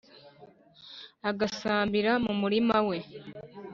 [1.29, 2.97] asagambira mu murima we